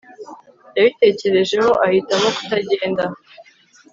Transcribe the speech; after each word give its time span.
yabitekerejeho 0.75 1.71
ahitamo 1.85 2.27
kutagenda 2.35 3.03